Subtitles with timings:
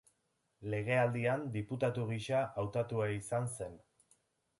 [0.73, 3.77] Legealdian diputatu gisa hautatua izan zen.